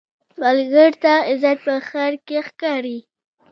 سوالګر 0.33 0.91
ته 1.03 1.13
عزت 1.29 1.57
په 1.65 1.73
خیر 1.89 2.13
کې 2.27 2.37
ښکاري 2.47 2.97